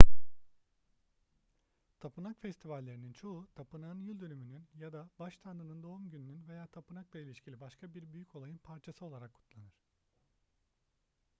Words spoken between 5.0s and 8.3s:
baş tanrının doğum gününün veya tapınakla ilişkili başka bir